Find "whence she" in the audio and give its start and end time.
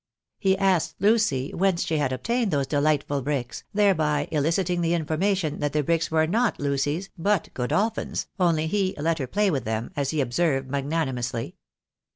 1.53-1.97